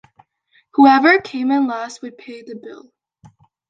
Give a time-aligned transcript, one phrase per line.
[0.73, 2.91] Whoever came in last would pay the bill.